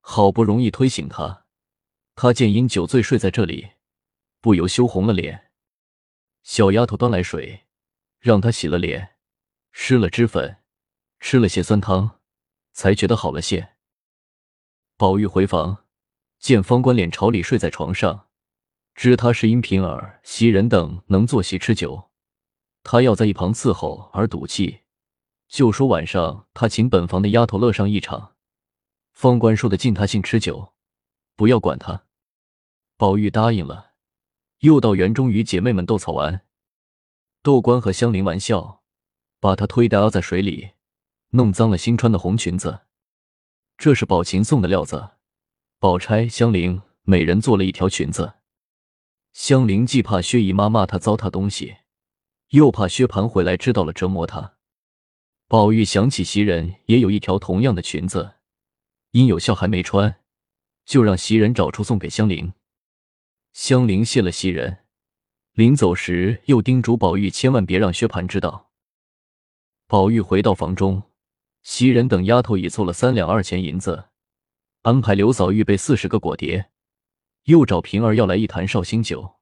[0.00, 1.46] 好不容易推醒他，
[2.14, 3.70] 他见因酒醉睡在这里，
[4.42, 5.50] 不由羞红了脸。
[6.42, 7.64] 小丫头端来水，
[8.20, 9.16] 让他洗了脸，
[9.72, 10.58] 施了脂粉，
[11.20, 12.20] 吃了些酸汤，
[12.72, 13.76] 才觉得好了些。
[14.98, 15.86] 宝玉回房，
[16.38, 18.28] 见方官脸朝里睡在床上，
[18.94, 22.10] 知他是因平儿、袭人等能坐席吃酒，
[22.82, 24.80] 他要在一旁伺候而赌气，
[25.48, 28.34] 就说晚上他请本房的丫头乐上一场。
[29.12, 30.72] 方官说的尽他性吃酒，
[31.36, 32.04] 不要管他。
[32.96, 33.92] 宝玉答应了，
[34.60, 36.42] 又到园中与姐妹们斗草玩。
[37.42, 38.82] 窦官和香菱玩笑，
[39.40, 40.70] 把他推倒在水里，
[41.30, 42.82] 弄脏了新穿的红裙子。
[43.76, 45.10] 这是宝琴送的料子，
[45.80, 48.34] 宝钗、香菱每人做了一条裙子。
[49.34, 51.78] 香菱既怕薛姨妈骂她糟蹋东西，
[52.50, 54.54] 又怕薛蟠回来知道了折磨她。
[55.48, 58.34] 宝玉想起袭人也有一条同样的裙子，
[59.10, 60.20] 因有孝还没穿，
[60.86, 62.52] 就让袭人找出送给香菱。
[63.52, 64.84] 香菱谢了袭人，
[65.52, 68.70] 临走时又叮嘱宝玉千万别让薛蟠知道。
[69.88, 71.02] 宝玉回到房中。
[71.64, 74.10] 袭人等丫头已凑了三两二钱银子，
[74.82, 76.70] 安排刘嫂预备四十个果碟，
[77.44, 79.36] 又找平儿要来一坛绍兴酒。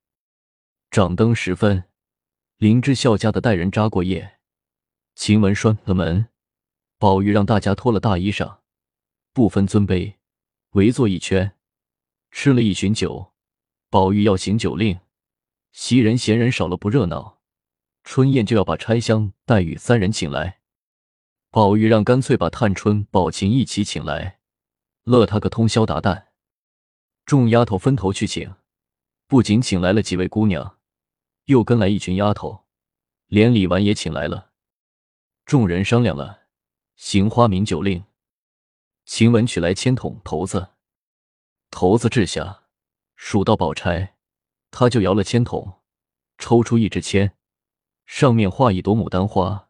[0.90, 1.84] 掌灯时分，
[2.56, 4.38] 林之孝家的带人扎过夜，
[5.14, 6.28] 晴雯拴了门，
[6.98, 8.58] 宝玉让大家脱了大衣裳，
[9.32, 10.16] 不分尊卑，
[10.70, 11.56] 围坐一圈，
[12.30, 13.32] 吃了一巡酒。
[13.88, 14.98] 宝玉要行酒令，
[15.70, 17.40] 袭人嫌人少了不热闹，
[18.04, 20.60] 春燕就要把钗香、黛玉三人请来。
[21.50, 24.40] 宝玉让干脆把探春、宝琴一起请来，
[25.04, 26.31] 乐他个通宵达旦。
[27.24, 28.54] 众丫头分头去请，
[29.26, 30.78] 不仅请来了几位姑娘，
[31.44, 32.64] 又跟来一群丫头，
[33.26, 34.50] 连李纨也请来了。
[35.44, 36.42] 众人商量了，
[36.96, 38.04] 行花名酒令。
[39.04, 40.70] 晴雯取来签筒、骰子，
[41.70, 42.64] 骰子掷下，
[43.16, 44.14] 数到宝钗，
[44.70, 45.80] 她就摇了签筒，
[46.38, 47.36] 抽出一支签，
[48.06, 49.68] 上面画一朵牡丹花。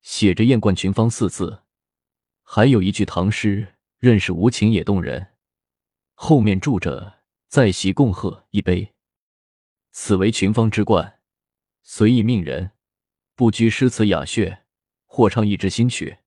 [0.00, 1.64] 写着“艳冠群芳”四字，
[2.42, 5.34] 还有一句唐诗，认识无情也动人。
[6.20, 8.92] 后面住着“在席共贺一杯”，
[9.92, 11.20] 此为群芳之冠。
[11.84, 12.72] 随意命人
[13.36, 14.62] 不拘诗词雅谑，
[15.06, 16.18] 或唱一支新曲。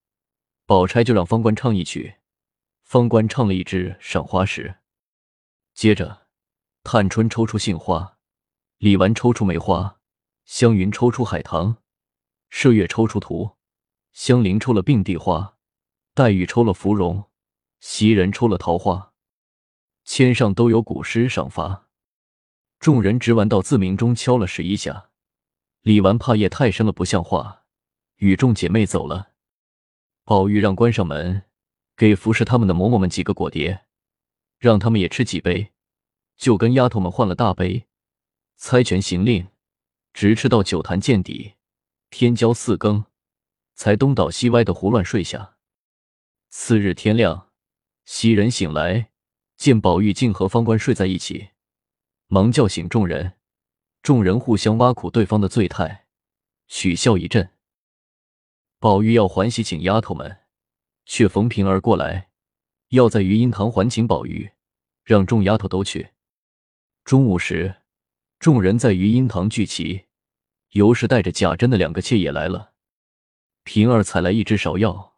[0.66, 2.16] 宝钗就让方官唱一曲，
[2.84, 4.76] 方官唱了一支《赏花时》。
[5.74, 6.28] 接着，
[6.84, 8.18] 探春抽出杏花，
[8.78, 10.00] 李纨抽出梅花，
[10.46, 11.76] 湘云抽出海棠，
[12.50, 13.58] 麝月抽出图。
[14.14, 15.58] 香菱抽了并蒂花，
[16.14, 17.30] 黛玉抽了芙蓉，
[17.82, 19.11] 袭人抽了桃花，
[20.04, 21.88] 签上都有古诗赏罚。
[22.80, 25.12] 众人执完到自鸣钟敲了十一下，
[25.82, 27.64] 李纨怕夜太深了不像话，
[28.18, 29.34] 与众姐妹走了。
[30.24, 31.44] 宝玉让关上门，
[31.96, 33.86] 给服侍他们的嬷嬷们几个果碟，
[34.58, 35.72] 让他们也吃几杯，
[36.38, 37.88] 就跟丫头们换了大杯，
[38.58, 39.48] 猜拳行令，
[40.14, 41.54] 直吃到酒坛见底，
[42.10, 43.06] 天交四更。
[43.74, 45.56] 才东倒西歪的胡乱睡下。
[46.50, 47.50] 次日天亮，
[48.06, 49.11] 袭人醒来，
[49.62, 51.50] 见宝玉竟和方官睡在一起，
[52.26, 53.34] 忙叫醒众人。
[54.02, 56.08] 众人互相挖苦对方的醉态，
[56.67, 57.52] 取笑一阵。
[58.80, 60.39] 宝玉要还喜请丫头们，
[61.06, 62.32] 却逢平儿过来，
[62.88, 64.50] 要在余荫堂还请宝玉，
[65.04, 66.10] 让众丫头都去。
[67.04, 67.84] 中午时，
[68.39, 70.06] 众人在余荫堂聚齐，
[70.71, 72.74] 尤氏带着贾珍的两个妾也来了。
[73.63, 75.17] 平儿采来一支芍药，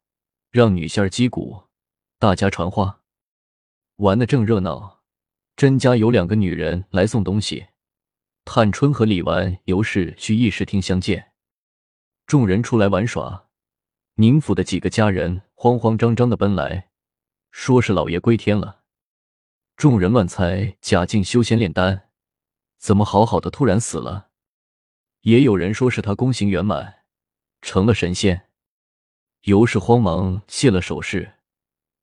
[0.52, 1.70] 让女仙儿击鼓，
[2.20, 3.00] 大家传花，
[4.04, 5.02] 玩的正热闹。
[5.56, 7.68] 甄家有两个女人来送东西，
[8.44, 11.32] 探春和李纨、尤氏去议事厅相见。
[12.28, 13.48] 众人出来玩耍，
[14.16, 16.90] 宁府的几个家人慌慌张张的奔来，
[17.52, 18.82] 说是老爷归天了。
[19.78, 22.10] 众人乱猜贾静修仙炼丹，
[22.78, 24.32] 怎么好好的突然死了？
[25.22, 27.06] 也有人说是他功行圆满。
[27.62, 28.50] 成了神仙，
[29.44, 31.36] 尤氏慌忙谢了首饰，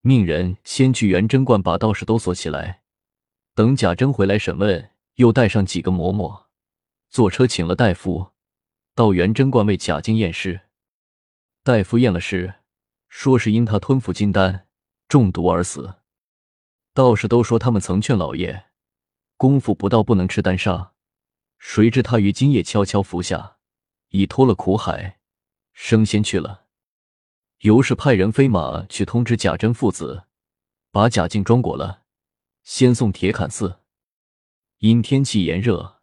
[0.03, 2.83] 命人先去元贞观把道士都锁起来，
[3.55, 6.47] 等贾珍回来审问，又带上几个嬷嬷，
[7.11, 8.31] 坐车请了大夫
[8.95, 10.63] 到元贞观为贾静验尸。
[11.63, 12.55] 大夫验了尸，
[13.09, 14.67] 说是因他吞服金丹
[15.07, 15.97] 中毒而死。
[16.95, 18.69] 道士都说他们曾劝老爷，
[19.37, 20.93] 功夫不到不能吃丹砂，
[21.59, 23.59] 谁知他于今夜悄悄服下，
[24.09, 25.19] 已脱了苦海。
[25.73, 26.67] 升仙去了，
[27.61, 30.25] 尤氏派人飞马去通知贾珍父子，
[30.91, 32.05] 把贾静装裹了，
[32.63, 33.81] 先送铁槛寺。
[34.79, 36.01] 因天气炎热，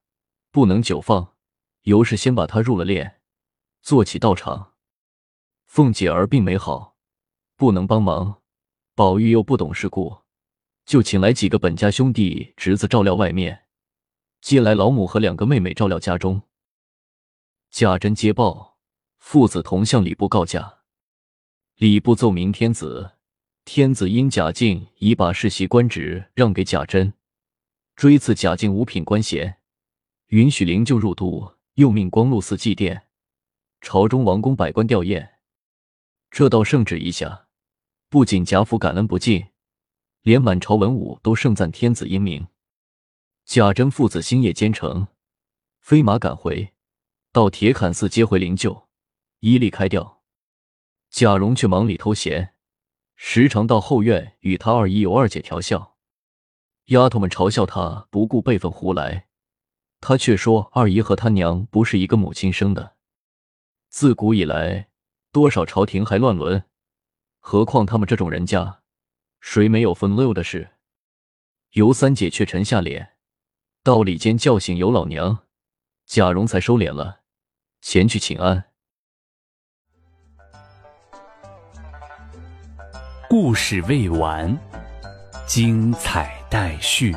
[0.52, 1.34] 不能久放，
[1.82, 3.16] 尤氏先把他入了殓，
[3.82, 4.76] 做起道场。
[5.66, 6.96] 凤姐儿病没好，
[7.56, 8.44] 不能帮忙，
[8.94, 10.20] 宝玉又不懂事故，
[10.86, 13.64] 就请来几个本家兄弟侄子照料外面，
[14.42, 16.44] 接来老母和两个妹妹照料家中。
[17.72, 18.78] 贾珍接报，
[19.18, 20.77] 父子同向礼部告假。
[21.78, 23.12] 礼部奏明天子，
[23.64, 27.14] 天子因贾敬已把世袭官职让给贾珍，
[27.96, 29.60] 追赐贾敬五品官衔，
[30.30, 33.04] 允许灵柩入都，又命光禄寺祭奠，
[33.80, 35.30] 朝中王公百官吊唁。
[36.32, 37.46] 这道圣旨一下，
[38.10, 39.46] 不仅贾府感恩不尽，
[40.24, 42.48] 连满朝文武都盛赞天子英明。
[43.46, 45.10] 贾珍父子星夜兼程，
[45.80, 46.74] 飞马赶回，
[47.32, 48.86] 到铁槛寺接回灵柩，
[49.42, 50.17] 依例开吊。
[51.10, 52.54] 贾蓉却忙里偷闲，
[53.16, 55.96] 时常到后院与他二姨尤二姐调笑。
[56.86, 59.28] 丫头们嘲笑他不顾辈分胡来，
[60.00, 62.96] 他却说二姨和他娘不是一个母亲生的。
[63.90, 64.90] 自古以来。
[65.34, 66.64] 多少朝廷还乱伦，
[67.38, 68.82] 何况他们这种人家，
[69.40, 70.72] 谁没有风流的事？
[71.74, 73.18] 尤三姐却沉下脸，
[73.84, 75.46] 到里间叫醒尤老娘，
[76.08, 77.22] 贾蓉才收敛了，
[77.82, 78.72] 前去请安。
[83.30, 84.58] 故事未完，
[85.46, 87.14] 精彩待续。